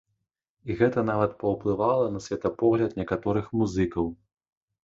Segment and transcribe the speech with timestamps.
[0.69, 4.11] І гэта нават паўплывала на светапогляд некаторых музыкаў.